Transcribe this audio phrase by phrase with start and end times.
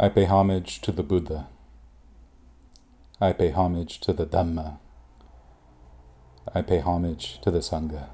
[0.00, 1.48] I pay homage to the Buddha.
[3.20, 4.78] I pay homage to the Dhamma.
[6.54, 8.10] I pay homage to the Sangha.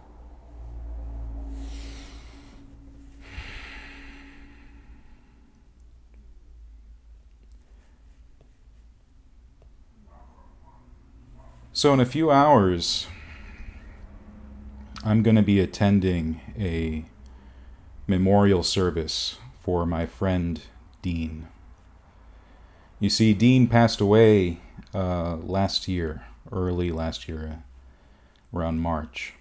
[11.74, 13.08] So, in a few hours,
[15.04, 17.04] I'm going to be attending a
[18.06, 20.62] memorial service for my friend
[21.02, 21.48] Dean.
[23.00, 24.58] You see, Dean passed away
[24.94, 27.62] uh, last year, early last year,
[28.54, 29.34] around March.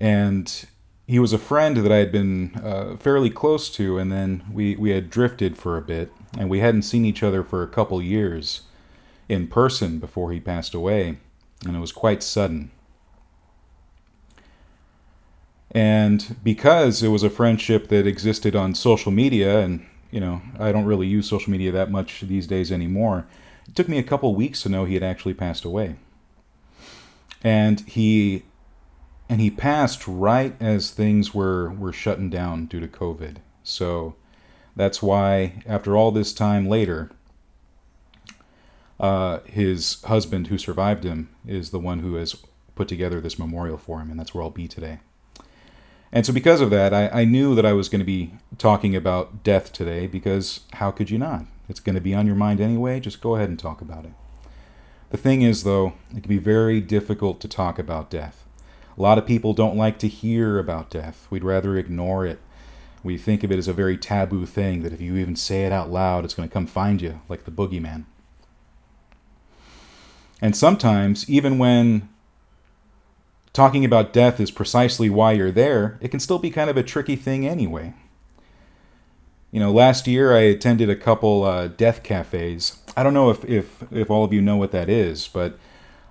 [0.00, 0.66] And
[1.06, 4.76] he was a friend that I had been uh, fairly close to, and then we,
[4.76, 8.00] we had drifted for a bit, and we hadn't seen each other for a couple
[8.00, 8.62] years
[9.28, 11.18] in person before he passed away,
[11.66, 12.70] and it was quite sudden.
[15.72, 20.70] And because it was a friendship that existed on social media, and you know, I
[20.70, 23.26] don't really use social media that much these days anymore,
[23.66, 25.96] it took me a couple weeks to know he had actually passed away.
[27.42, 28.44] And he
[29.28, 33.38] and he passed right as things were were shutting down due to COVID.
[33.64, 34.14] So
[34.76, 37.10] that's why after all this time later,
[39.00, 42.36] uh, his husband who survived him is the one who has
[42.74, 45.00] put together this memorial for him, and that's where I'll be today.
[46.12, 48.94] And so, because of that, I, I knew that I was going to be talking
[48.94, 51.46] about death today because how could you not?
[51.68, 53.00] It's going to be on your mind anyway.
[53.00, 54.12] Just go ahead and talk about it.
[55.08, 58.44] The thing is, though, it can be very difficult to talk about death.
[58.96, 62.40] A lot of people don't like to hear about death, we'd rather ignore it.
[63.02, 65.72] We think of it as a very taboo thing that if you even say it
[65.72, 68.04] out loud, it's going to come find you, like the boogeyman.
[70.40, 72.08] And sometimes, even when
[73.52, 76.82] talking about death is precisely why you're there, it can still be kind of a
[76.82, 77.94] tricky thing anyway.
[79.50, 82.78] You know, last year I attended a couple uh, death cafes.
[82.96, 85.58] I don't know if, if, if all of you know what that is, but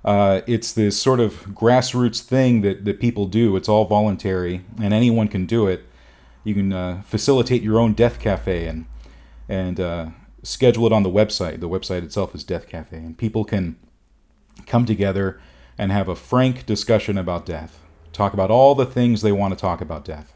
[0.05, 3.55] uh, it's this sort of grassroots thing that, that people do.
[3.55, 5.85] It's all voluntary, and anyone can do it.
[6.43, 8.85] You can uh, facilitate your own death cafe and
[9.47, 10.09] and uh,
[10.43, 11.59] schedule it on the website.
[11.59, 13.75] The website itself is Death Cafe, and people can
[14.65, 15.39] come together
[15.81, 17.79] and have a frank discussion about death.
[18.13, 20.31] Talk about all the things they want to talk about death.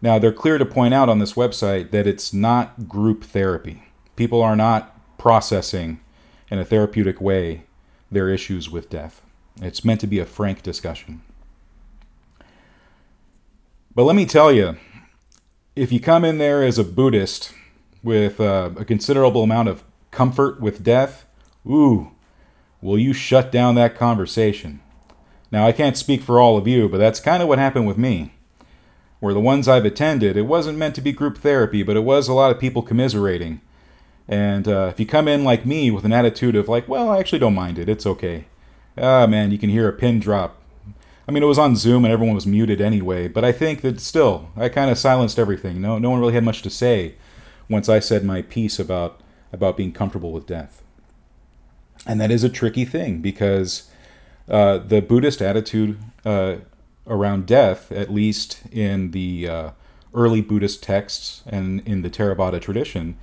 [0.00, 3.82] Now, they're clear to point out on this website that it's not group therapy.
[4.14, 5.98] People are not processing
[6.52, 7.64] in a therapeutic way
[8.12, 9.22] their issues with death.
[9.60, 11.22] It's meant to be a frank discussion.
[13.92, 14.76] But let me tell you,
[15.74, 17.52] if you come in there as a Buddhist
[18.04, 19.82] with uh, a considerable amount of
[20.12, 21.26] comfort with death,
[21.66, 22.13] ooh,
[22.84, 24.78] will you shut down that conversation?
[25.50, 27.96] Now, I can't speak for all of you, but that's kind of what happened with
[27.96, 28.34] me.
[29.20, 32.28] Where the ones I've attended, it wasn't meant to be group therapy, but it was
[32.28, 33.62] a lot of people commiserating.
[34.28, 37.20] And uh, if you come in like me with an attitude of, like, well, I
[37.20, 38.44] actually don't mind it, it's okay.
[38.98, 40.60] Ah, man, you can hear a pin drop.
[41.26, 43.98] I mean, it was on Zoom and everyone was muted anyway, but I think that
[43.98, 45.80] still, I kind of silenced everything.
[45.80, 47.14] No, no one really had much to say
[47.66, 49.20] once I said my piece about
[49.54, 50.83] about being comfortable with death.
[52.06, 53.90] And that is a tricky thing because
[54.48, 56.56] uh, the Buddhist attitude uh,
[57.06, 59.70] around death, at least in the uh,
[60.12, 63.16] early Buddhist texts and in the Theravada tradition,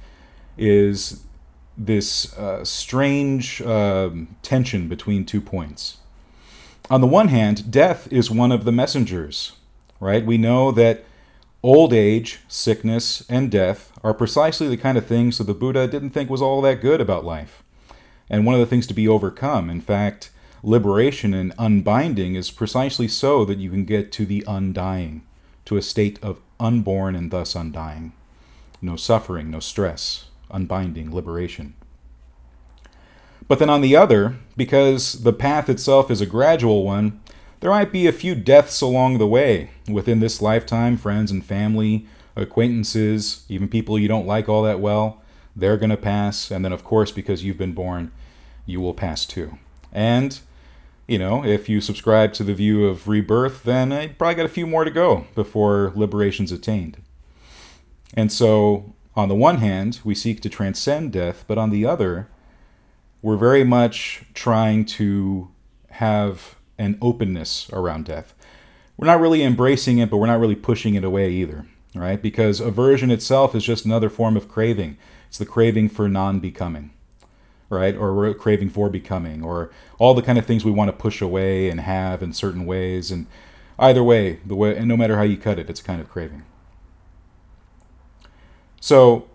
[0.57, 1.23] is
[1.77, 5.97] this uh, strange um, tension between two points.
[6.89, 9.53] On the one hand, death is one of the messengers,
[9.99, 10.25] right?
[10.25, 11.05] We know that
[11.63, 16.09] old age, sickness, and death are precisely the kind of things that the Buddha didn't
[16.09, 17.60] think was all that good about life
[18.31, 19.69] and one of the things to be overcome.
[19.69, 20.31] In fact,
[20.63, 25.21] liberation and unbinding is precisely so that you can get to the undying,
[25.65, 28.13] to a state of unborn and thus undying.
[28.81, 31.75] No suffering, no stress, unbinding, liberation.
[33.47, 37.19] But then on the other, because the path itself is a gradual one,
[37.59, 42.07] there might be a few deaths along the way within this lifetime, friends and family,
[42.35, 45.21] acquaintances, even people you don't like all that well.
[45.53, 46.49] They're going to pass.
[46.49, 48.11] And then, of course, because you've been born,
[48.65, 49.57] you will pass too.
[49.91, 50.39] And,
[51.07, 54.49] you know, if you subscribe to the view of rebirth, then I probably got a
[54.49, 57.01] few more to go before liberation's attained.
[58.13, 62.29] And so, on the one hand, we seek to transcend death, but on the other,
[63.21, 65.49] we're very much trying to
[65.91, 68.33] have an openness around death.
[68.97, 72.21] We're not really embracing it, but we're not really pushing it away either, right?
[72.21, 74.97] Because aversion itself is just another form of craving.
[75.27, 76.91] It's the craving for non becoming
[77.71, 77.95] right?
[77.95, 81.21] Or we're craving for becoming, or all the kind of things we want to push
[81.21, 83.09] away and have in certain ways.
[83.09, 83.25] And
[83.79, 86.43] either way, the way, and no matter how you cut it, it's kind of craving.
[88.79, 89.29] So,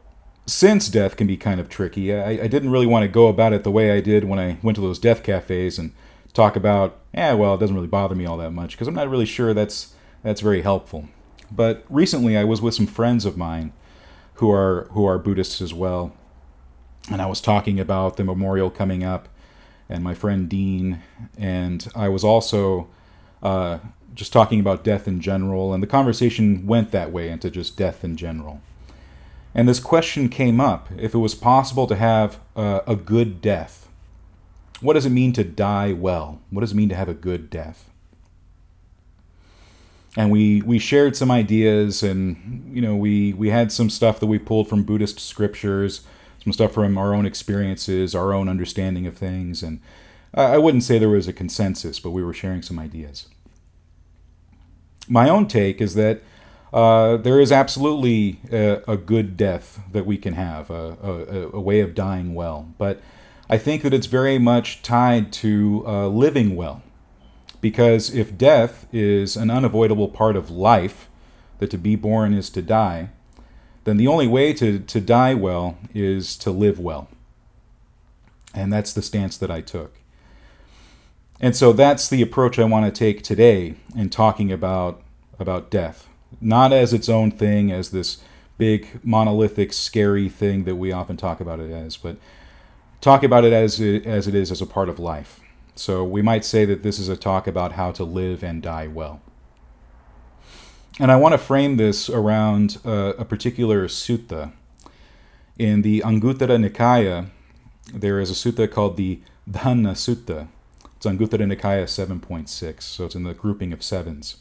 [0.47, 3.53] since death can be kind of tricky, I, I, didn't really want to go about
[3.53, 5.93] it the way I did when I went to those death cafes and
[6.35, 9.09] talk about, yeah, well, it doesn't really bother me all that much because I'm not
[9.09, 11.09] really sure that's that's very helpful.
[11.51, 13.73] But recently, I was with some friends of mine
[14.35, 16.13] who are who are Buddhists as well,
[17.11, 19.29] and I was talking about the memorial coming up,
[19.89, 21.03] and my friend Dean,
[21.39, 22.89] and I was also
[23.43, 23.79] uh,
[24.15, 28.03] just talking about death in general, and the conversation went that way into just death
[28.03, 28.61] in general.
[29.55, 33.89] And this question came up if it was possible to have uh, a good death.
[34.81, 36.41] What does it mean to die well?
[36.51, 37.89] What does it mean to have a good death?
[40.15, 44.27] And we, we shared some ideas, and you know we, we had some stuff that
[44.27, 46.03] we pulled from Buddhist scriptures,
[46.47, 49.81] some stuff from our own experiences, our own understanding of things, and
[50.33, 53.27] I wouldn't say there was a consensus, but we were sharing some ideas.
[55.09, 56.23] My own take is that
[56.73, 61.61] uh, there is absolutely a, a, good death that we can have, a, a, a,
[61.61, 62.69] way of dying well.
[62.79, 63.01] But
[63.49, 66.83] I think that it's very much tied to uh, living well.
[67.61, 71.09] Because if death is an unavoidable part of life,
[71.59, 73.11] that to be born is to die,
[73.87, 77.09] then the only way to, to die well is to live well.
[78.55, 79.95] And that's the stance that I took.
[81.41, 85.03] And so that's the approach I want to take today in talking about,
[85.39, 86.07] about death
[86.41, 88.19] not as its own thing, as this
[88.59, 92.17] big monolithic scary thing that we often talk about it as, but
[93.01, 95.41] talk about it as it, as it is as a part of life.
[95.75, 98.87] So we might say that this is a talk about how to live and die
[98.87, 99.21] well.
[100.99, 104.53] And I want to frame this around uh, a particular sutta.
[105.59, 107.29] In the Anguttara Nikaya,
[107.93, 109.21] there is a sutta called the
[109.51, 110.49] Dhana Sutta.
[110.97, 114.37] It's Anguttara Nikaya 7.6, so it's in the grouping of sevens.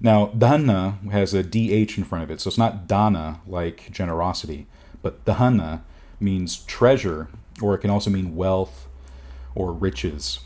[0.00, 4.68] Now, dhana has a DH in front of it, so it's not dana like generosity,
[5.02, 5.80] but dhana
[6.20, 7.28] means treasure,
[7.60, 8.86] or it can also mean wealth
[9.54, 10.40] or riches.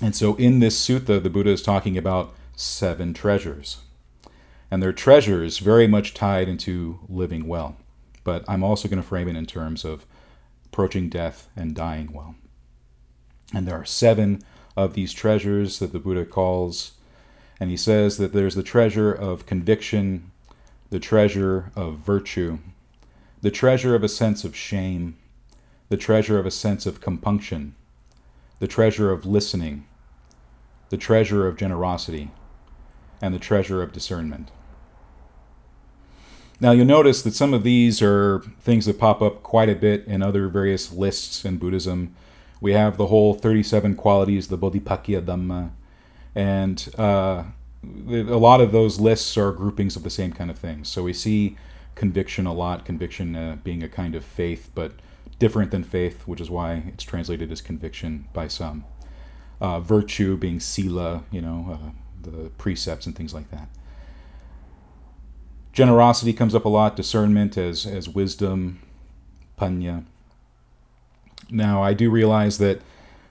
[0.00, 3.78] And so in this sutta, the Buddha is talking about seven treasures.
[4.70, 7.76] And they're treasures very much tied into living well.
[8.22, 10.06] But I'm also going to frame it in terms of
[10.66, 12.36] approaching death and dying well.
[13.52, 14.42] And there are seven
[14.76, 16.92] of these treasures that the Buddha calls
[17.60, 20.30] and he says that there's the treasure of conviction,
[20.88, 22.58] the treasure of virtue,
[23.42, 25.18] the treasure of a sense of shame,
[25.90, 27.74] the treasure of a sense of compunction,
[28.60, 29.86] the treasure of listening,
[30.88, 32.30] the treasure of generosity,
[33.20, 34.50] and the treasure of discernment.
[36.60, 40.06] Now, you'll notice that some of these are things that pop up quite a bit
[40.06, 42.14] in other various lists in Buddhism.
[42.60, 45.70] We have the whole 37 qualities, the Bodhipakkhiya Dhamma,
[46.34, 47.44] and uh,
[47.82, 50.88] a lot of those lists are groupings of the same kind of things.
[50.88, 51.56] So we see
[51.94, 54.92] conviction a lot, conviction uh, being a kind of faith, but
[55.38, 58.84] different than faith, which is why it's translated as conviction by some.
[59.62, 61.90] Uh, virtue being sila, you know, uh,
[62.22, 63.68] the precepts and things like that.
[65.72, 68.80] Generosity comes up a lot, discernment as, as wisdom,
[69.56, 70.04] panna.
[71.50, 72.80] Now, I do realize that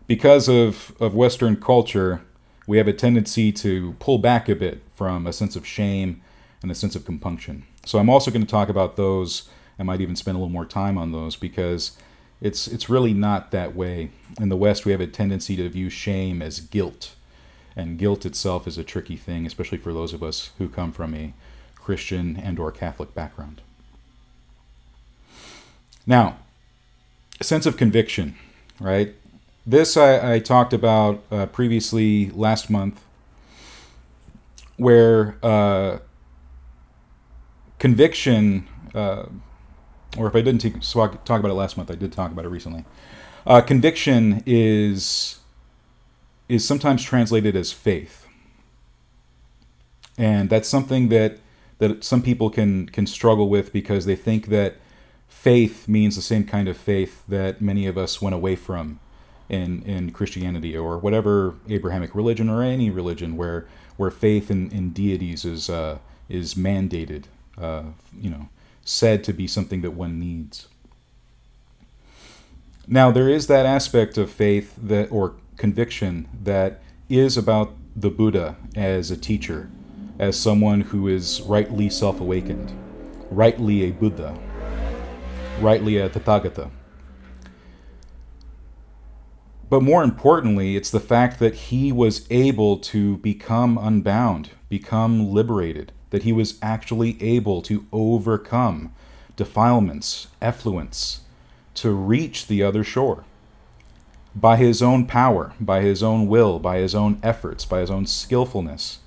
[0.08, 2.22] because of, of Western culture,
[2.68, 6.22] we have a tendency to pull back a bit from a sense of shame
[6.62, 7.66] and a sense of compunction.
[7.86, 9.50] So I'm also going to talk about those.
[9.78, 11.98] I might even spend a little more time on those because
[12.42, 14.12] it's it's really not that way.
[14.40, 17.16] In the West, we have a tendency to view shame as guilt,
[17.80, 21.14] and guilt itself is a tricky thing, especially for those of us who come from
[21.14, 21.34] a
[21.76, 23.62] Christian and/or Catholic background.
[26.06, 26.38] Now,
[27.40, 28.36] a sense of conviction,
[28.80, 29.16] right?
[29.66, 33.02] This I, I talked about uh, previously last month,
[34.78, 36.00] where uh,
[37.78, 39.26] conviction, uh,
[40.18, 42.86] or if I didn't talk about it last month, I did talk about it recently.
[43.46, 45.40] Uh, conviction is
[46.50, 48.28] is sometimes translated as faith,
[50.18, 51.38] and that's something that
[51.78, 54.76] that some people can can struggle with because they think that
[55.28, 59.00] faith means the same kind of faith that many of us went away from
[59.48, 64.92] in in Christianity or whatever Abrahamic religion or any religion where where faith in, in
[64.92, 67.26] deities is uh, is mandated,
[67.58, 67.84] uh,
[68.20, 68.50] you know,
[68.84, 70.68] said to be something that one needs.
[72.88, 78.56] Now there is that aspect of faith that or conviction that is about the Buddha
[78.76, 79.70] as a teacher,
[80.18, 82.72] as someone who is rightly self-awakened,
[83.30, 84.36] rightly a Buddha,
[85.60, 86.72] rightly a Tathagata.
[89.70, 95.92] But more importantly, it's the fact that he was able to become unbound, become liberated,
[96.10, 98.94] that he was actually able to overcome
[99.36, 101.20] defilements, effluents,
[101.76, 103.26] to reach the other shore
[104.36, 108.06] by his own power, by his own will, by his own efforts, by his own
[108.06, 109.00] skillfulness.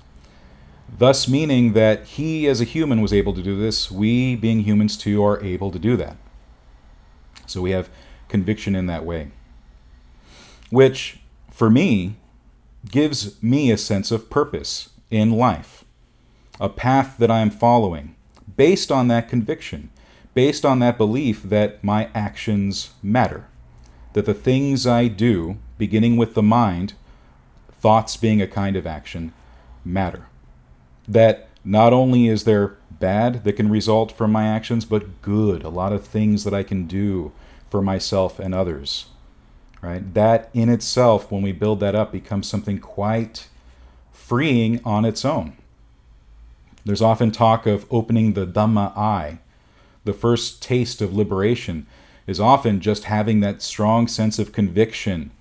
[0.97, 4.95] Thus, meaning that he, as a human, was able to do this, we, being humans
[4.97, 6.17] too, are able to do that.
[7.47, 7.89] So we have
[8.27, 9.31] conviction in that way.
[10.69, 12.15] Which, for me,
[12.89, 15.83] gives me a sense of purpose in life,
[16.59, 18.15] a path that I am following,
[18.55, 19.89] based on that conviction,
[20.33, 23.47] based on that belief that my actions matter,
[24.13, 26.93] that the things I do, beginning with the mind,
[27.81, 29.33] thoughts being a kind of action,
[29.83, 30.27] matter.
[31.07, 35.69] That not only is there bad that can result from my actions, but good, a
[35.69, 37.31] lot of things that I can do
[37.69, 39.07] for myself and others.
[39.81, 40.13] Right?
[40.13, 43.49] That in itself, when we build that up, becomes something quite
[44.13, 45.57] freeing on its own.
[46.85, 49.39] There's often talk of opening the Dhamma eye.
[50.05, 51.87] The first taste of liberation
[52.27, 55.31] is often just having that strong sense of conviction,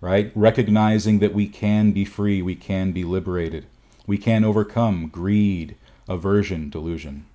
[0.00, 0.30] right?
[0.34, 3.66] Recognizing that we can be free, we can be liberated,
[4.06, 5.76] we can overcome greed,
[6.08, 7.26] aversion, delusion.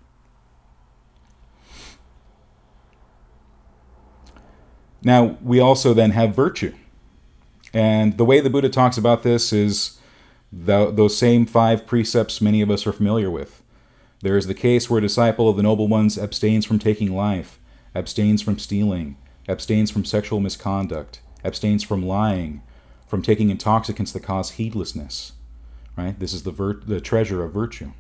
[5.03, 6.73] Now, we also then have virtue.
[7.73, 9.99] And the way the Buddha talks about this is
[10.51, 13.63] the, those same five precepts many of us are familiar with.
[14.21, 17.59] There is the case where a disciple of the noble ones abstains from taking life,
[17.95, 19.17] abstains from stealing,
[19.47, 22.61] abstains from sexual misconduct, abstains from lying,
[23.07, 25.33] from taking intoxicants that cause heedlessness.
[25.97, 26.17] Right?
[26.19, 27.91] This is the, vir- the treasure of virtue.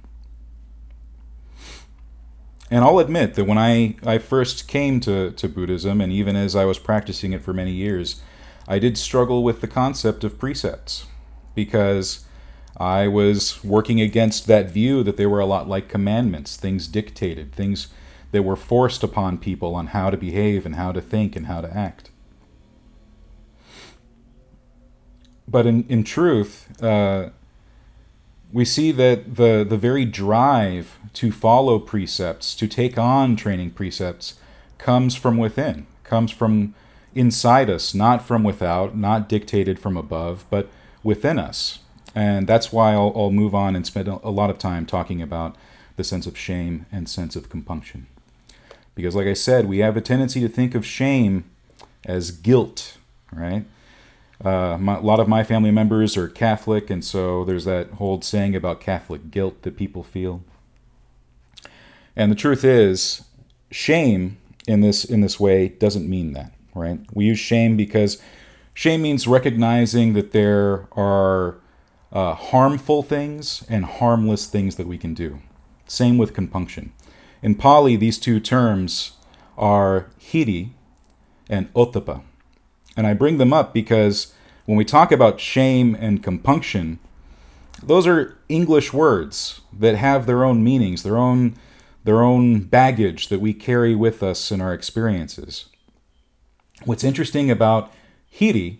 [2.71, 6.55] And I'll admit that when I, I first came to, to Buddhism, and even as
[6.55, 8.21] I was practicing it for many years,
[8.65, 11.05] I did struggle with the concept of precepts
[11.53, 12.25] because
[12.77, 17.51] I was working against that view that they were a lot like commandments, things dictated,
[17.51, 17.89] things
[18.31, 21.61] that were forced upon people on how to behave and how to think and how
[21.61, 22.11] to act.
[25.47, 27.29] But in, in truth, uh,
[28.53, 34.35] we see that the, the very drive to follow precepts, to take on training precepts,
[34.77, 36.73] comes from within, comes from
[37.13, 40.69] inside us, not from without, not dictated from above, but
[41.03, 41.79] within us.
[42.15, 45.55] And that's why I'll, I'll move on and spend a lot of time talking about
[45.95, 48.07] the sense of shame and sense of compunction.
[48.95, 51.45] Because, like I said, we have a tendency to think of shame
[52.05, 52.97] as guilt,
[53.31, 53.65] right?
[54.43, 58.21] Uh, my, a lot of my family members are Catholic, and so there's that whole
[58.21, 60.43] saying about Catholic guilt that people feel.
[62.15, 63.23] And the truth is,
[63.69, 66.99] shame in this in this way doesn't mean that, right?
[67.13, 68.21] We use shame because
[68.73, 71.57] shame means recognizing that there are
[72.11, 75.39] uh, harmful things and harmless things that we can do.
[75.87, 76.93] Same with compunction.
[77.41, 79.13] In Pali, these two terms
[79.57, 80.71] are hiri
[81.49, 82.21] and ottappa.
[82.95, 84.33] And I bring them up because
[84.65, 86.99] when we talk about shame and compunction,
[87.81, 91.55] those are English words that have their own meanings, their own
[92.03, 95.65] their own baggage that we carry with us in our experiences.
[96.83, 97.93] What's interesting about
[98.33, 98.77] hiri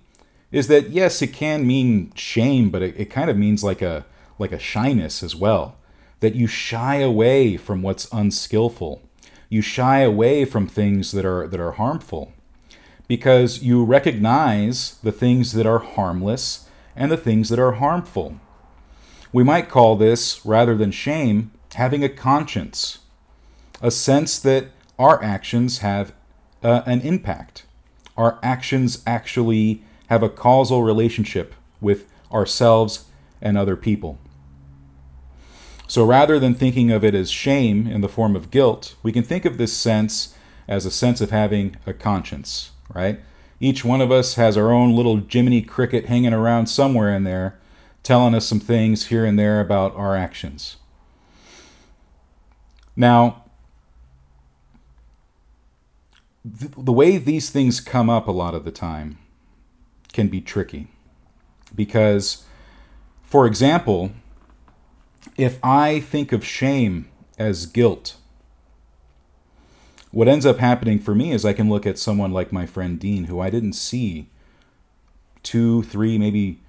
[0.51, 4.05] is that yes, it can mean shame, but it, it kind of means like a
[4.39, 5.77] like a shyness as well.
[6.21, 9.01] That you shy away from what's unskillful.
[9.49, 12.31] You shy away from things that are that are harmful
[13.11, 18.39] because you recognize the things that are harmless and the things that are harmful.
[19.33, 22.99] We might call this, rather than shame, having a conscience,
[23.81, 26.13] a sense that our actions have
[26.63, 27.65] uh, an impact.
[28.15, 33.05] Our actions actually have a causal relationship with ourselves
[33.41, 34.19] and other people.
[35.91, 39.23] So rather than thinking of it as shame in the form of guilt, we can
[39.23, 40.33] think of this sense
[40.65, 43.19] as a sense of having a conscience right?
[43.59, 47.59] Each one of us has our own little Jiminy Cricket hanging around somewhere in there,
[48.03, 50.77] telling us some things here and there about our actions.
[52.95, 53.43] Now,
[56.59, 59.17] th- the way these things come up a lot of the time
[60.13, 60.87] can be tricky.
[61.75, 62.45] Because,
[63.23, 64.11] for example,
[65.37, 68.15] if I think of shame as guilt,
[70.11, 72.99] what ends up happening for me is I can look at someone like my friend
[72.99, 74.27] Dean, who I didn't see
[75.41, 76.59] two, three, maybe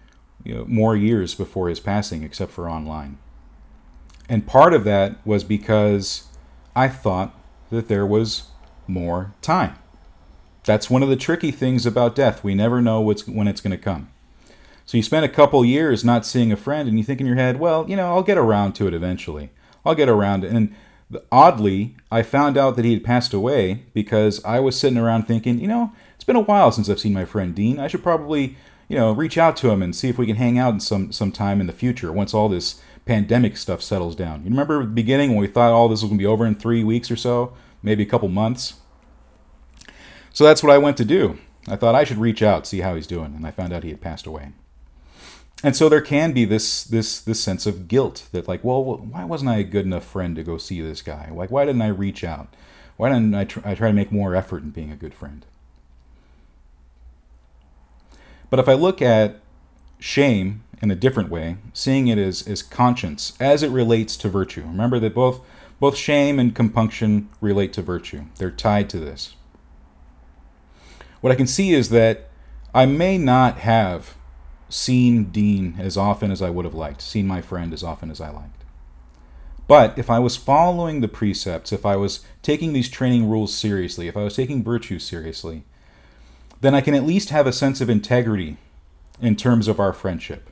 [0.44, 3.18] you know, more years before his passing, except for online.
[4.28, 6.28] And part of that was because
[6.74, 7.34] I thought
[7.70, 8.44] that there was
[8.86, 9.76] more time.
[10.64, 12.44] That's one of the tricky things about death.
[12.44, 14.11] We never know what's, when it's going to come.
[14.84, 17.36] So you spend a couple years not seeing a friend, and you think in your
[17.36, 19.50] head, well, you know, I'll get around to it eventually.
[19.84, 20.52] I'll get around it.
[20.52, 20.74] And
[21.30, 25.58] oddly, I found out that he had passed away because I was sitting around thinking,
[25.58, 27.78] you know, it's been a while since I've seen my friend Dean.
[27.78, 28.56] I should probably,
[28.88, 31.12] you know, reach out to him and see if we can hang out in some
[31.12, 34.44] some time in the future once all this pandemic stuff settles down.
[34.44, 36.54] You remember the beginning when we thought all this was going to be over in
[36.54, 38.74] three weeks or so, maybe a couple months?
[40.32, 41.38] So that's what I went to do.
[41.68, 43.90] I thought I should reach out, see how he's doing, and I found out he
[43.90, 44.52] had passed away.
[45.62, 49.24] And so there can be this this this sense of guilt that like, well, why
[49.24, 51.30] wasn't I a good enough friend to go see this guy?
[51.32, 52.48] Like, why didn't I reach out?
[52.96, 55.46] Why didn't I, tr- I try to make more effort in being a good friend?
[58.50, 59.40] But if I look at
[59.98, 64.62] shame in a different way, seeing it as, as conscience as it relates to virtue.
[64.62, 65.40] Remember that both
[65.78, 68.22] both shame and compunction relate to virtue.
[68.36, 69.34] They're tied to this.
[71.20, 72.28] What I can see is that
[72.72, 74.14] I may not have
[74.72, 78.20] seen Dean as often as I would have liked, seen my friend as often as
[78.20, 78.64] I liked.
[79.68, 84.08] But if I was following the precepts, if I was taking these training rules seriously,
[84.08, 85.64] if I was taking virtue seriously,
[86.60, 88.56] then I can at least have a sense of integrity
[89.20, 90.50] in terms of our friendship.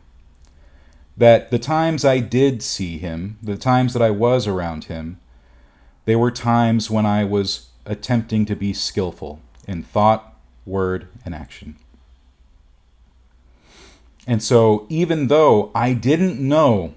[1.17, 5.21] That the times I did see him, the times that I was around him,
[6.05, 10.35] they were times when I was attempting to be skillful in thought,
[10.65, 11.77] word, and action.
[14.30, 16.94] And so, even though I didn't know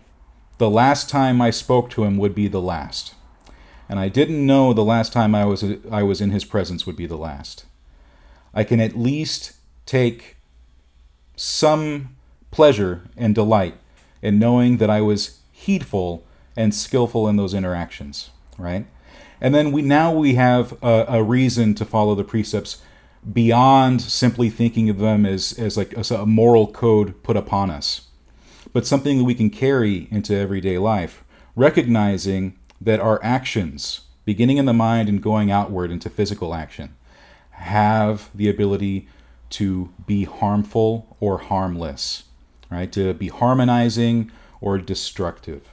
[0.59, 3.15] the last time I spoke to him would be the last,
[3.89, 6.95] and I didn't know the last time I was I was in his presence would
[6.95, 7.65] be the last,
[8.53, 9.53] I can at least
[9.87, 10.37] take
[11.35, 12.15] some
[12.51, 13.77] pleasure and delight
[14.21, 16.23] in knowing that I was heedful
[16.55, 18.85] and skillful in those interactions, right?
[19.41, 22.83] And then we now we have a, a reason to follow the precepts
[23.31, 28.07] beyond simply thinking of them as, as like a, a moral code put upon us,
[28.73, 31.23] but something that we can carry into everyday life,
[31.55, 36.95] recognizing that our actions, beginning in the mind and going outward into physical action,
[37.51, 39.07] have the ability
[39.49, 42.23] to be harmful or harmless,
[42.69, 42.91] right?
[42.91, 45.69] To be harmonizing or destructive.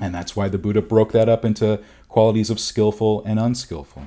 [0.00, 4.06] And that's why the Buddha broke that up into qualities of skillful and unskillful.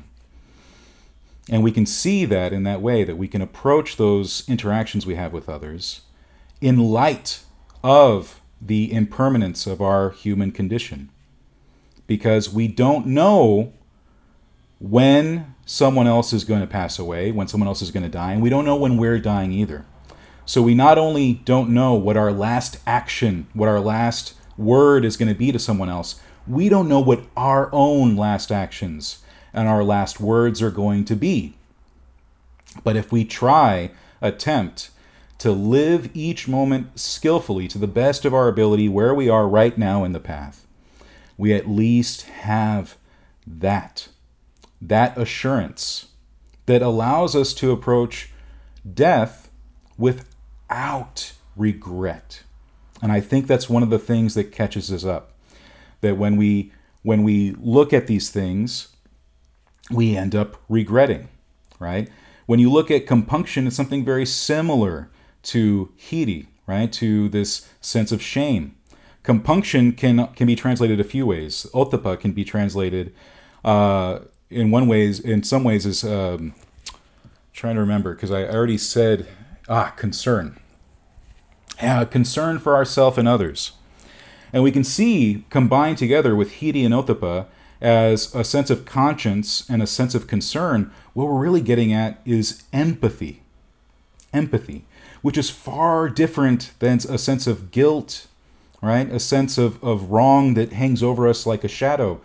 [1.50, 5.16] And we can see that in that way that we can approach those interactions we
[5.16, 6.02] have with others
[6.62, 7.44] in light
[7.84, 11.10] of the impermanence of our human condition.
[12.08, 13.74] Because we don't know
[14.80, 18.34] when someone else is going to pass away, when someone else is going to die,
[18.34, 19.86] and we don't know when we're dying either.
[20.46, 25.16] So we not only don't know what our last action, what our last word is
[25.16, 29.23] going to be to someone else, we don't know what our own last actions
[29.54, 31.54] and our last words are going to be.
[32.84, 34.90] But if we try, attempt
[35.40, 39.78] to live each moment skillfully to the best of our ability where we are right
[39.78, 40.66] now in the path,
[41.38, 42.98] we at least have
[43.46, 44.08] that,
[44.82, 46.08] that assurance
[46.66, 48.32] that allows us to approach
[48.94, 49.50] death
[49.98, 52.44] without regret.
[53.02, 55.32] And I think that's one of the things that catches us up.
[56.02, 58.88] That when we when we look at these things,
[59.92, 61.30] we end up regretting,
[61.80, 62.10] right?
[62.46, 65.10] When you look at compunction, it's something very similar
[65.44, 66.92] to hiri, right?
[66.94, 68.76] To this sense of shame.
[69.24, 71.66] Compunction can can be translated a few ways.
[71.74, 73.14] Ottappa can be translated
[73.64, 74.20] uh,
[74.50, 76.54] in one ways, in some ways, is um,
[77.54, 79.28] trying to remember because I already said
[79.70, 80.60] ah concern,
[81.82, 83.72] yeah, concern for ourselves and others,
[84.52, 87.46] and we can see combined together with hiri and ottappa
[87.84, 92.22] as a sense of conscience and a sense of concern, what we're really getting at
[92.26, 93.44] is empathy.
[94.34, 94.86] Empathy,
[95.22, 98.28] which is far different than a sense of guilt,
[98.82, 99.12] right?
[99.12, 102.22] A sense of, of wrong that hangs over us like a shadow,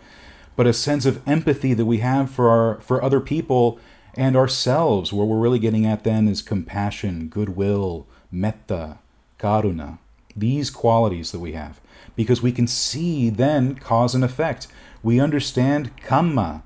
[0.55, 3.79] but a sense of empathy that we have for our for other people
[4.15, 5.13] and ourselves.
[5.13, 8.97] What we're really getting at then is compassion, goodwill, metta,
[9.37, 9.99] karuna,
[10.35, 11.79] these qualities that we have.
[12.15, 14.67] Because we can see then cause and effect
[15.03, 16.63] we understand kamma,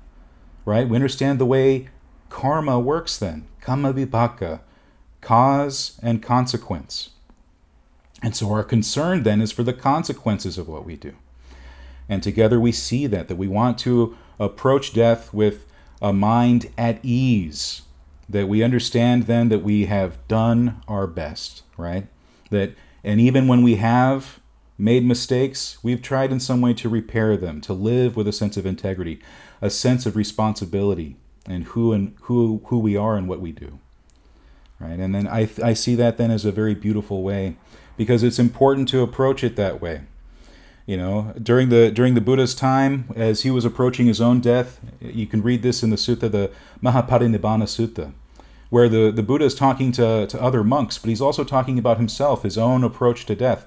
[0.64, 0.88] right?
[0.88, 1.88] We understand the way
[2.28, 3.46] karma works then.
[3.62, 4.60] Kamma vipaka,
[5.20, 7.10] cause and consequence.
[8.22, 11.14] And so our concern then is for the consequences of what we do.
[12.08, 15.66] And together we see that, that we want to approach death with
[16.02, 17.82] a mind at ease,
[18.28, 22.06] that we understand then that we have done our best, right?
[22.50, 24.40] That, and even when we have
[24.76, 28.56] made mistakes, we've tried in some way to repair them, to live with a sense
[28.56, 29.20] of integrity,
[29.62, 33.78] a sense of responsibility and who and who who we are and what we do.
[34.80, 34.98] Right?
[34.98, 37.56] And then I I see that then as a very beautiful way
[37.96, 40.02] because it's important to approach it that way.
[40.86, 44.80] You know, during the during the Buddha's time, as he was approaching his own death,
[45.00, 46.50] you can read this in the sutta, the
[46.82, 48.12] Mahaparinibbana Sutta,
[48.68, 51.96] where the, the Buddha is talking to, to other monks, but he's also talking about
[51.96, 53.66] himself, his own approach to death.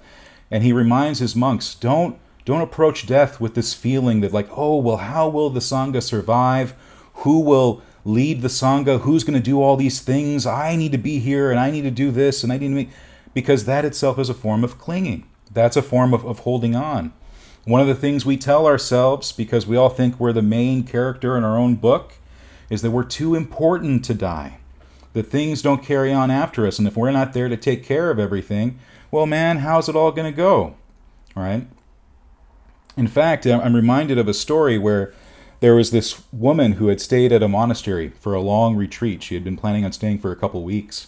[0.50, 4.78] And he reminds his monks, don't don't approach death with this feeling that like, oh
[4.78, 6.74] well, how will the Sangha survive?
[7.16, 9.02] Who will lead the Sangha?
[9.02, 10.46] Who's going to do all these things?
[10.46, 12.76] I need to be here and I need to do this and I need to
[12.76, 12.90] be
[13.34, 15.28] because that itself is a form of clinging.
[15.52, 17.14] That's a form of, of holding on.
[17.66, 21.36] One of the things we tell ourselves, because we all think we're the main character
[21.36, 22.14] in our own book,
[22.70, 24.60] is that we're too important to die.
[25.12, 28.10] That things don't carry on after us, and if we're not there to take care
[28.10, 28.80] of everything,
[29.12, 30.76] well, man, how's it all going to go?
[31.36, 31.68] Right?
[32.96, 35.14] In fact, I'm reminded of a story where
[35.60, 39.24] there was this woman who had stayed at a monastery for a long retreat.
[39.24, 41.08] She had been planning on staying for a couple weeks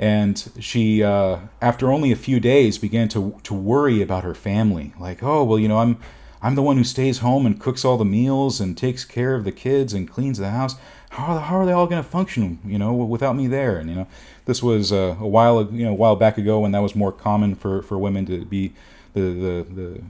[0.00, 4.94] and she uh, after only a few days began to to worry about her family
[4.98, 5.98] like oh well you know i'm
[6.42, 9.44] i'm the one who stays home and cooks all the meals and takes care of
[9.44, 10.76] the kids and cleans the house.
[11.10, 13.78] How, how are they all going to function you know without me there?
[13.78, 14.06] And you know
[14.44, 17.12] this was uh, a while you know a while back ago when that was more
[17.12, 18.72] common for for women to be
[19.14, 20.02] the the the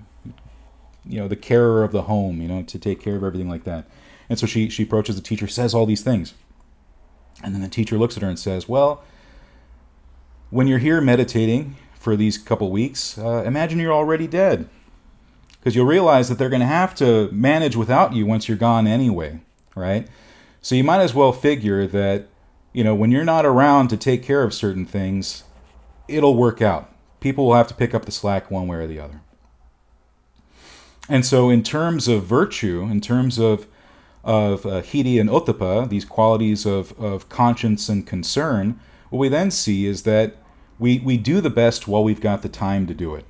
[1.06, 3.64] you know the carer of the home you know to take care of everything like
[3.64, 3.86] that.
[4.28, 6.34] And so she she approaches the teacher says all these things.
[7.42, 9.02] And then the teacher looks at her and says well
[10.50, 14.68] when you're here meditating for these couple weeks, uh, imagine you're already dead.
[15.60, 18.86] Because you'll realize that they're going to have to manage without you once you're gone
[18.86, 19.40] anyway,
[19.74, 20.08] right?
[20.62, 22.28] So you might as well figure that,
[22.72, 25.44] you know, when you're not around to take care of certain things,
[26.08, 26.90] it'll work out.
[27.20, 29.20] People will have to pick up the slack one way or the other.
[31.08, 33.66] And so, in terms of virtue, in terms of
[34.22, 39.50] of uh, hiri and ottappa, these qualities of, of conscience and concern, what we then
[39.50, 40.36] see is that
[40.78, 43.24] we, we do the best while we've got the time to do it.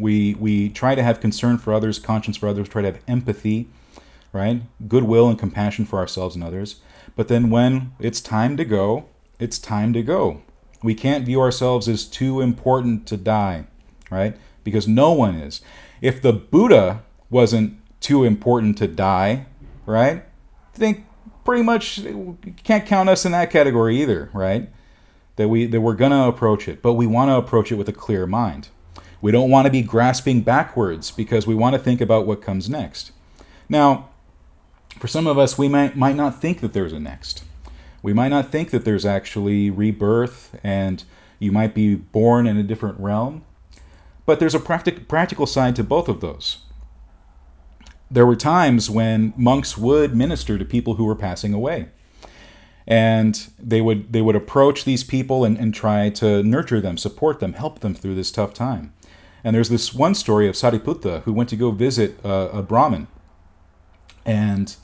[0.00, 3.68] We, we try to have concern for others, conscience for others, try to have empathy,
[4.32, 4.62] right?
[4.88, 6.80] Goodwill and compassion for ourselves and others.
[7.16, 9.06] But then when it's time to go,
[9.38, 10.42] it's time to go.
[10.82, 13.66] We can't view ourselves as too important to die,
[14.10, 14.36] right?
[14.64, 15.60] Because no one is.
[16.00, 19.46] If the Buddha wasn't too important to die,
[19.84, 20.24] right?
[20.74, 21.04] I think
[21.44, 22.00] pretty much
[22.64, 24.70] can't count us in that category either, right?
[25.40, 27.94] that we that we're to approach it, but we want to approach it with a
[27.94, 28.68] clear mind.
[29.20, 32.70] We don't want to be grasping backwards because we want to think about what comes
[32.70, 33.12] next.
[33.68, 34.10] Now,
[34.98, 37.44] for some of us, we might might not think that there's a next.
[38.02, 41.04] We might not think that there's actually rebirth and
[41.38, 43.44] you might be born in a different realm.
[44.24, 46.58] But there's a practic- practical side to both of those.
[48.10, 51.88] There were times when monks would minister to people who were passing away
[52.86, 57.38] and they would they would approach these people and, and try to nurture them support
[57.38, 58.92] them help them through this tough time
[59.42, 63.06] and there's this one story of sariputta who went to go visit a, a brahmin
[64.24, 64.76] and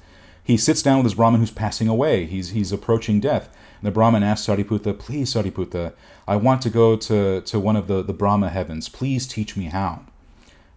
[0.43, 3.49] he sits down with this brahmin who's passing away he's he's approaching death
[3.81, 5.93] and the brahmin asks sariputta please sariputta
[6.27, 9.65] i want to go to, to one of the, the brahma heavens please teach me
[9.65, 10.05] how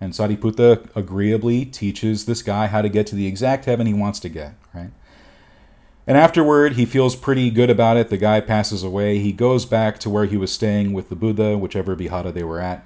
[0.02, 4.20] and sariputta agreeably teaches this guy how to get to the exact heaven he wants
[4.20, 4.92] to get right
[6.10, 8.10] and afterward, he feels pretty good about it.
[8.10, 9.20] The guy passes away.
[9.20, 12.60] He goes back to where he was staying with the Buddha, whichever vihara they were
[12.60, 12.84] at.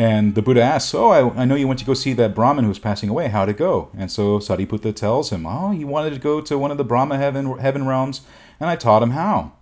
[0.00, 2.64] And the Buddha asks, Oh, I, I know you went to go see that Brahmin
[2.64, 3.28] who was passing away.
[3.28, 3.90] How'd it go?
[3.94, 7.18] And so Sariputta tells him, Oh, he wanted to go to one of the Brahma
[7.18, 8.22] heaven, heaven realms,
[8.58, 9.52] and I taught him how.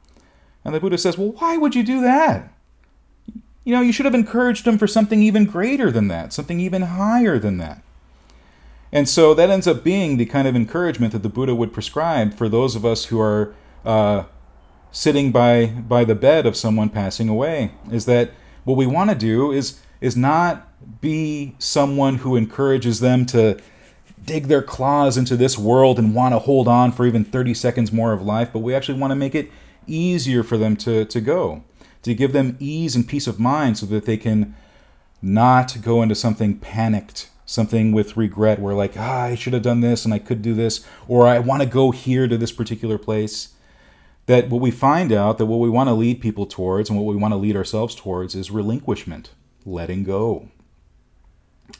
[0.64, 2.53] And the Buddha says, Well, why would you do that?
[3.64, 6.83] You know, you should have encouraged him for something even greater than that, something even
[6.83, 7.83] higher than that.
[8.92, 12.35] And so that ends up being the kind of encouragement that the Buddha would prescribe
[12.35, 14.22] for those of us who are uh,
[14.92, 17.72] sitting by by the bed of someone passing away.
[17.90, 18.31] Is that
[18.62, 19.51] what we want to do?
[19.51, 23.58] Is is not be someone who encourages them to
[24.24, 27.92] dig their claws into this world and want to hold on for even 30 seconds
[27.92, 29.50] more of life, but we actually want to make it
[29.87, 31.64] easier for them to, to go,
[32.02, 34.54] to give them ease and peace of mind so that they can
[35.22, 39.80] not go into something panicked something with regret where like ah, i should have done
[39.80, 42.98] this and i could do this or i want to go here to this particular
[42.98, 43.54] place.
[44.26, 47.06] That what we find out that what we want to lead people towards and what
[47.06, 49.30] we want to lead ourselves towards is relinquishment
[49.68, 50.48] letting go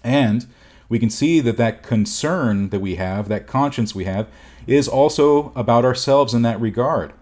[0.05, 0.47] and
[0.89, 4.29] we can see that that concern that we have that conscience we have
[4.67, 7.13] is also about ourselves in that regard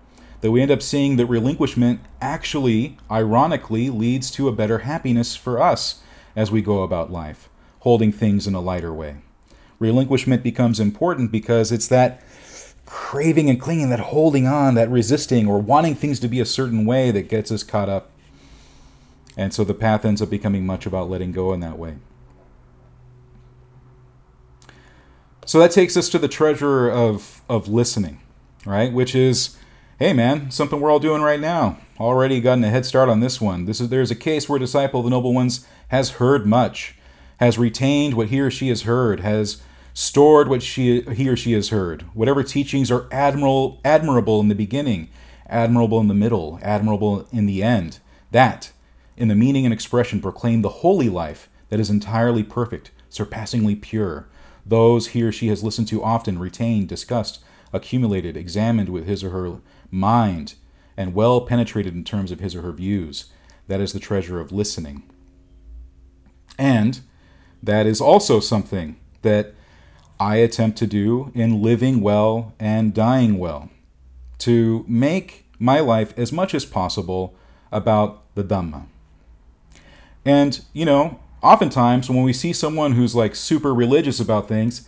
[0.41, 5.61] that we end up seeing that relinquishment actually ironically leads to a better happiness for
[5.61, 6.03] us
[6.35, 7.49] as we go about life
[7.87, 9.15] holding things in a lighter way.
[9.79, 12.21] Relinquishment becomes important because it's that
[12.85, 16.85] craving and clinging, that holding on, that resisting, or wanting things to be a certain
[16.85, 18.11] way that gets us caught up.
[19.37, 21.97] And so the path ends up becoming much about letting go in that way.
[25.45, 28.21] So that takes us to the treasure of, of listening,
[28.65, 28.93] right?
[28.93, 29.57] Which is,
[29.99, 31.79] hey man, something we're all doing right now.
[32.01, 33.65] Already gotten a head start on this one.
[33.67, 36.97] This is there's a case where a disciple of the noble ones has heard much,
[37.39, 39.63] has retained what he or she has heard, has
[39.95, 42.03] stored what she he or she has heard.
[42.13, 45.09] Whatever teachings are admirable admirable in the beginning,
[45.49, 48.01] admirable in the middle, admirable in the end.
[48.33, 48.73] That,
[49.17, 54.29] in the meaning and expression, proclaim the holy life that is entirely perfect, surpassingly pure.
[54.65, 59.31] Those he or she has listened to often, retained, discussed, accumulated, examined with his or
[59.31, 59.59] her
[59.91, 60.55] mind,
[60.97, 63.27] and well penetrated in terms of his or her views.
[63.69, 65.03] That is the treasure of listening.
[66.59, 67.01] And
[67.63, 69.55] that is also something that
[70.19, 73.71] I attempt to do in living well and dying well,
[74.39, 77.35] to make my life as much as possible
[77.71, 78.87] about the Dhamma.
[80.27, 84.87] And, you know, oftentimes when we see someone who's like super religious about things,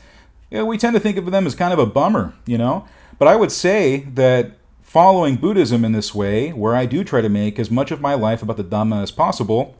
[0.51, 2.87] you know, we tend to think of them as kind of a bummer, you know?
[3.19, 7.29] But I would say that following Buddhism in this way, where I do try to
[7.29, 9.77] make as much of my life about the Dhamma as possible,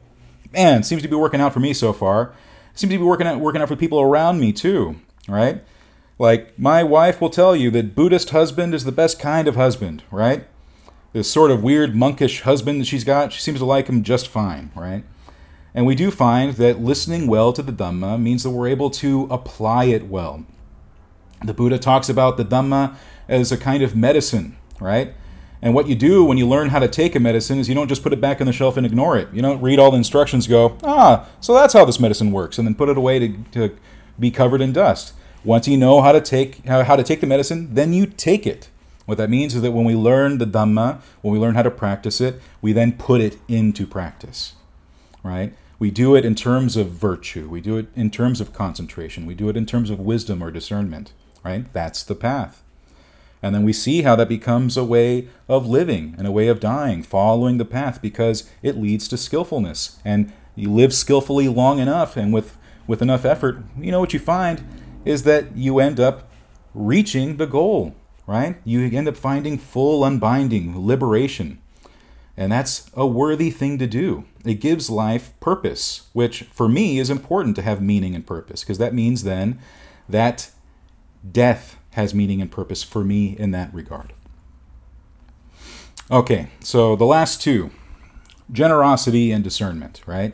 [0.53, 2.33] man, seems to be working out for me so far.
[2.73, 5.61] Seems to be working out working out for people around me too, right?
[6.17, 10.03] Like my wife will tell you that Buddhist husband is the best kind of husband,
[10.09, 10.47] right?
[11.11, 14.29] This sort of weird monkish husband that she's got, she seems to like him just
[14.29, 15.03] fine, right?
[15.73, 19.27] And we do find that listening well to the Dhamma means that we're able to
[19.29, 20.45] apply it well.
[21.43, 22.95] The Buddha talks about the Dhamma
[23.27, 25.13] as a kind of medicine, right?
[25.61, 27.87] And what you do when you learn how to take a medicine is you don't
[27.87, 29.27] just put it back on the shelf and ignore it.
[29.33, 32.65] You don't read all the instructions, go, ah, so that's how this medicine works, and
[32.65, 33.77] then put it away to, to
[34.17, 35.13] be covered in dust.
[35.43, 38.47] Once you know how to take how, how to take the medicine, then you take
[38.47, 38.69] it.
[39.05, 41.71] What that means is that when we learn the Dhamma, when we learn how to
[41.71, 44.53] practice it, we then put it into practice.
[45.23, 45.53] Right?
[45.77, 47.47] We do it in terms of virtue.
[47.49, 49.25] We do it in terms of concentration.
[49.25, 51.13] We do it in terms of wisdom or discernment.
[51.43, 51.71] Right?
[51.73, 52.63] That's the path.
[53.41, 56.59] And then we see how that becomes a way of living and a way of
[56.59, 59.99] dying, following the path because it leads to skillfulness.
[60.03, 64.19] And you live skillfully long enough and with, with enough effort, you know what you
[64.19, 64.63] find
[65.05, 66.29] is that you end up
[66.73, 67.95] reaching the goal,
[68.27, 68.57] right?
[68.65, 71.59] You end up finding full unbinding, liberation.
[72.39, 74.23] And that's a worthy thing to do.
[74.45, 78.77] It gives life purpose, which for me is important to have meaning and purpose, because
[78.77, 79.59] that means then
[80.07, 80.49] that
[81.29, 84.13] death has meaning and purpose for me in that regard.
[86.09, 87.71] Okay, so the last two
[88.53, 90.33] generosity and discernment, right?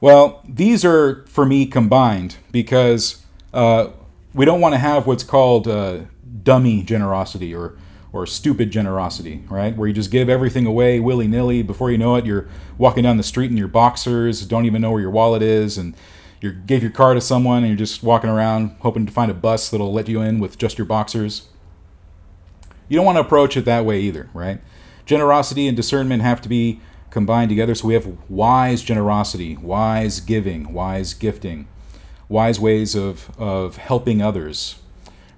[0.00, 3.90] Well, these are for me combined because uh,
[4.34, 6.00] we don't want to have what's called uh,
[6.42, 7.78] dummy generosity or
[8.12, 9.76] or stupid generosity, right?
[9.76, 11.62] Where you just give everything away willy nilly.
[11.62, 14.90] Before you know it, you're walking down the street in your boxers, don't even know
[14.90, 15.94] where your wallet is, and
[16.40, 19.34] you gave your car to someone and you're just walking around hoping to find a
[19.34, 21.48] bus that'll let you in with just your boxers.
[22.88, 24.60] You don't want to approach it that way either, right?
[25.06, 27.74] Generosity and discernment have to be combined together.
[27.74, 31.68] So we have wise generosity, wise giving, wise gifting,
[32.28, 34.76] wise ways of, of helping others,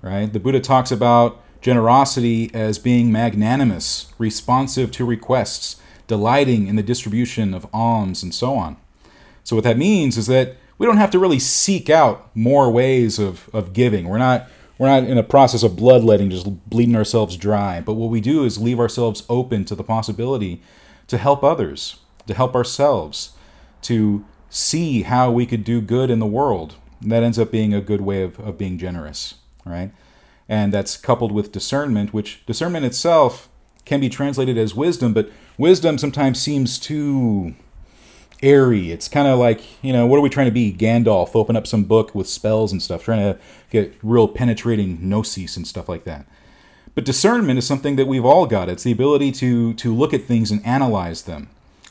[0.01, 0.33] right?
[0.33, 7.55] The Buddha talks about generosity as being magnanimous, responsive to requests, delighting in the distribution
[7.55, 8.77] of alms, and so on.
[9.45, 13.19] So what that means is that we don't have to really seek out more ways
[13.19, 14.09] of, of giving.
[14.09, 14.49] We're not
[14.79, 17.81] we're not in a process of bloodletting, just bleeding ourselves dry.
[17.81, 20.61] But what we do is leave ourselves open to the possibility
[21.07, 23.31] to help others, to help ourselves,
[23.83, 26.75] to see how we could do good in the world.
[27.01, 29.93] And that ends up being a good way of, of being generous, right?
[30.49, 33.49] And that's coupled with discernment, which discernment itself
[33.85, 37.55] can be translated as wisdom, but wisdom sometimes seems too
[38.43, 38.91] airy.
[38.91, 40.73] It's kind of like, you know, what are we trying to be?
[40.73, 43.39] Gandalf, open up some book with spells and stuff, trying to
[43.71, 46.27] get real penetrating gnosis and stuff like that.
[46.95, 48.69] But discernment is something that we've all got.
[48.69, 51.49] It's the ability to to look at things and analyze them,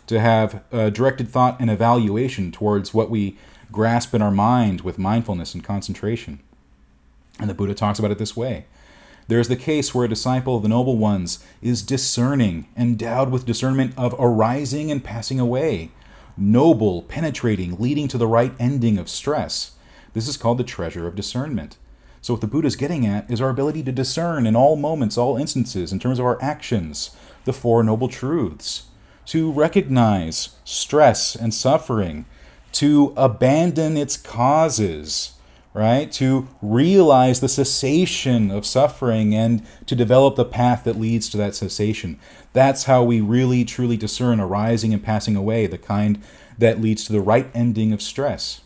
[0.08, 3.38] to have a directed thought and evaluation towards what we
[3.72, 6.40] grasp in our mind with mindfulness and concentration.
[7.40, 8.66] And the Buddha talks about it this way.
[9.28, 13.46] There is the case where a disciple of the noble ones is discerning, endowed with
[13.46, 15.92] discernment of arising and passing away,
[16.36, 19.72] noble, penetrating, leading to the right ending of stress.
[20.14, 21.78] This is called the treasure of discernment.
[22.22, 25.18] So, what the Buddha is getting at is our ability to discern in all moments,
[25.18, 27.16] all instances, in terms of our actions,
[27.46, 28.88] the Four Noble Truths,
[29.28, 32.26] to recognize stress and suffering,
[32.74, 35.34] to abandon its causes,
[35.74, 36.12] right?
[36.14, 41.56] To realize the cessation of suffering and to develop the path that leads to that
[41.56, 42.20] cessation.
[42.54, 46.22] That's how we really truly discern arising and passing away, the kind
[46.58, 48.62] that leads to the right ending of stress.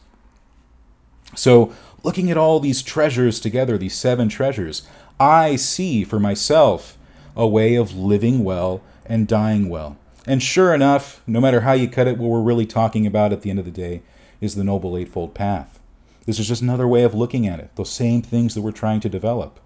[1.36, 4.88] So, looking at all these treasures together, these seven treasures,
[5.20, 6.98] I see for myself
[7.36, 9.98] a way of living well and dying well.
[10.26, 13.42] And sure enough, no matter how you cut it, what we're really talking about at
[13.42, 14.02] the end of the day
[14.42, 15.80] is the Noble Eightfold Path.
[16.26, 19.00] This is just another way of looking at it, those same things that we're trying
[19.02, 19.60] to develop.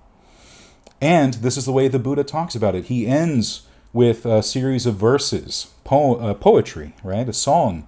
[1.02, 2.86] And this is the way the Buddha talks about it.
[2.86, 7.28] He ends with a series of verses, po- uh, poetry, right?
[7.28, 7.88] A song.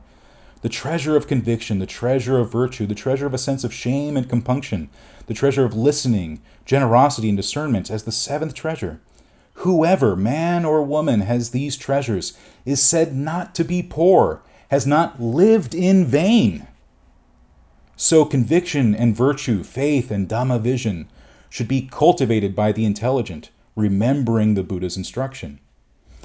[0.61, 4.15] The treasure of conviction, the treasure of virtue, the treasure of a sense of shame
[4.15, 4.89] and compunction,
[5.25, 9.01] the treasure of listening, generosity, and discernment as the seventh treasure.
[9.55, 15.21] Whoever, man or woman, has these treasures is said not to be poor, has not
[15.21, 16.67] lived in vain.
[18.03, 21.07] So, conviction and virtue, faith and Dhamma vision
[21.51, 25.59] should be cultivated by the intelligent, remembering the Buddha's instruction.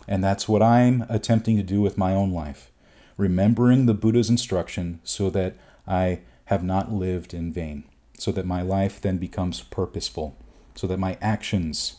[0.09, 2.71] And that's what I'm attempting to do with my own life,
[3.19, 5.55] remembering the Buddha's instruction so that
[5.87, 7.85] I have not lived in vain,
[8.17, 10.35] so that my life then becomes purposeful,
[10.75, 11.97] so that my actions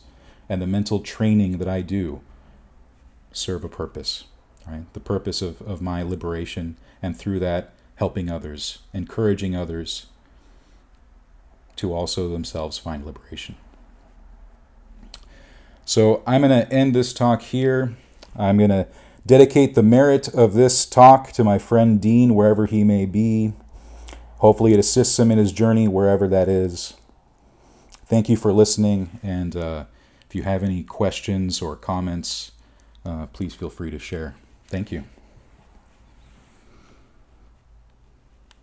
[0.48, 2.20] and the mental training that I do
[3.30, 4.24] serve a purpose,
[4.66, 4.92] right?
[4.92, 10.06] The purpose of, of my liberation, and through that, helping others, encouraging others
[11.76, 13.56] to also themselves find liberation.
[15.84, 17.96] So I'm going to end this talk here.
[18.36, 18.86] I'm going to
[19.26, 23.52] dedicate the merit of this talk to my friend Dean, wherever he may be.
[24.38, 26.94] Hopefully, it assists him in his journey, wherever that is.
[28.06, 29.84] Thank you for listening, and uh,
[30.28, 32.52] if you have any questions or comments,
[33.04, 34.36] uh, please feel free to share.
[34.68, 35.04] Thank you.